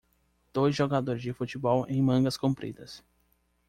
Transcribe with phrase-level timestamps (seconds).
[0.51, 3.03] dois jogadores de futebol em mangas compridas